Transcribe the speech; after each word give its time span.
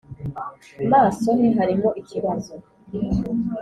maso 0.91 1.27
he 1.39 1.47
harimo 1.57 1.89
ikibazo 2.01 2.53